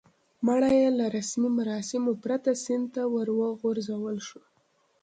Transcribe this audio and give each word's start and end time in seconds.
مړی 0.45 0.75
یې 0.81 0.89
له 0.99 1.05
رسمي 1.17 1.49
مراسمو 1.57 2.13
پرته 2.23 2.51
سیند 2.63 2.85
ته 2.93 3.01
ور 3.13 3.27
وغورځول 3.39 4.17
شو. 4.27 4.41